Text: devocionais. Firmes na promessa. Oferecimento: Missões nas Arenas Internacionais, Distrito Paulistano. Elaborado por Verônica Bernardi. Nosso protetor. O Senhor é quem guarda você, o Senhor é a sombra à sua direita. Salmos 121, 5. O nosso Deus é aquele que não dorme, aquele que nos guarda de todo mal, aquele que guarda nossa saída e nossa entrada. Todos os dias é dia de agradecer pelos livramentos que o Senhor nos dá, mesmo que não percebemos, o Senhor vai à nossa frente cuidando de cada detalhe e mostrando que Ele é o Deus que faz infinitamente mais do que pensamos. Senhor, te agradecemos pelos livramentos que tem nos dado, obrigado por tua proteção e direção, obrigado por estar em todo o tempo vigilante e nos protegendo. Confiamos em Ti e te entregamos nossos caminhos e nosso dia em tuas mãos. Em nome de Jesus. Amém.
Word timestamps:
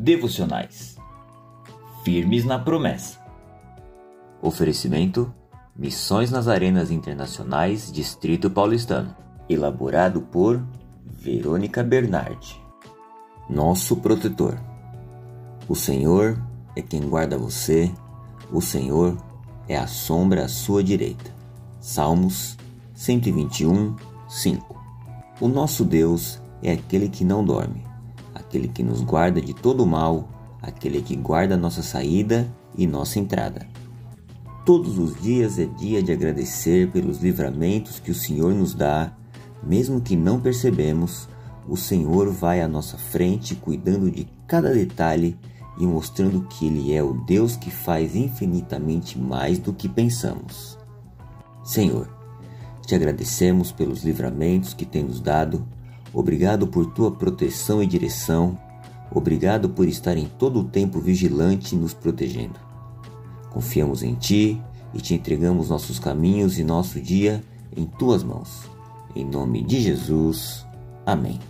devocionais. 0.00 0.96
Firmes 2.02 2.46
na 2.46 2.58
promessa. 2.58 3.20
Oferecimento: 4.40 5.32
Missões 5.76 6.30
nas 6.30 6.48
Arenas 6.48 6.90
Internacionais, 6.90 7.92
Distrito 7.92 8.50
Paulistano. 8.50 9.14
Elaborado 9.46 10.22
por 10.22 10.62
Verônica 11.04 11.82
Bernardi. 11.82 12.58
Nosso 13.48 13.96
protetor. 13.96 14.58
O 15.68 15.74
Senhor 15.74 16.40
é 16.74 16.80
quem 16.80 17.02
guarda 17.02 17.36
você, 17.36 17.92
o 18.50 18.60
Senhor 18.62 19.18
é 19.68 19.76
a 19.76 19.86
sombra 19.86 20.46
à 20.46 20.48
sua 20.48 20.82
direita. 20.82 21.30
Salmos 21.78 22.56
121, 22.94 23.94
5. 24.28 24.80
O 25.40 25.48
nosso 25.48 25.84
Deus 25.84 26.40
é 26.62 26.72
aquele 26.72 27.08
que 27.08 27.24
não 27.24 27.44
dorme, 27.44 27.84
aquele 28.50 28.66
que 28.66 28.82
nos 28.82 29.00
guarda 29.00 29.40
de 29.40 29.54
todo 29.54 29.86
mal, 29.86 30.28
aquele 30.60 31.00
que 31.00 31.14
guarda 31.14 31.56
nossa 31.56 31.84
saída 31.84 32.52
e 32.76 32.84
nossa 32.84 33.20
entrada. 33.20 33.64
Todos 34.66 34.98
os 34.98 35.20
dias 35.22 35.56
é 35.56 35.66
dia 35.66 36.02
de 36.02 36.10
agradecer 36.10 36.90
pelos 36.90 37.20
livramentos 37.20 38.00
que 38.00 38.10
o 38.10 38.14
Senhor 38.14 38.52
nos 38.52 38.74
dá, 38.74 39.16
mesmo 39.62 40.00
que 40.00 40.16
não 40.16 40.40
percebemos, 40.40 41.28
o 41.68 41.76
Senhor 41.76 42.28
vai 42.32 42.60
à 42.60 42.66
nossa 42.66 42.98
frente 42.98 43.54
cuidando 43.54 44.10
de 44.10 44.26
cada 44.48 44.74
detalhe 44.74 45.38
e 45.78 45.86
mostrando 45.86 46.42
que 46.42 46.66
Ele 46.66 46.92
é 46.92 47.02
o 47.02 47.14
Deus 47.14 47.56
que 47.56 47.70
faz 47.70 48.16
infinitamente 48.16 49.16
mais 49.16 49.60
do 49.60 49.72
que 49.72 49.88
pensamos. 49.88 50.76
Senhor, 51.62 52.08
te 52.84 52.96
agradecemos 52.96 53.70
pelos 53.70 54.02
livramentos 54.02 54.74
que 54.74 54.84
tem 54.84 55.04
nos 55.04 55.20
dado, 55.20 55.64
obrigado 56.12 56.66
por 56.66 56.86
tua 56.86 57.10
proteção 57.10 57.82
e 57.82 57.86
direção, 57.86 58.58
obrigado 59.10 59.68
por 59.68 59.86
estar 59.86 60.16
em 60.16 60.26
todo 60.26 60.60
o 60.60 60.64
tempo 60.64 61.00
vigilante 61.00 61.74
e 61.74 61.78
nos 61.78 61.94
protegendo. 61.94 62.58
Confiamos 63.50 64.02
em 64.02 64.14
Ti 64.14 64.60
e 64.94 65.00
te 65.00 65.14
entregamos 65.14 65.68
nossos 65.68 65.98
caminhos 65.98 66.58
e 66.58 66.64
nosso 66.64 67.00
dia 67.00 67.42
em 67.76 67.84
tuas 67.84 68.22
mãos. 68.22 68.68
Em 69.14 69.24
nome 69.24 69.62
de 69.62 69.80
Jesus. 69.80 70.64
Amém. 71.04 71.49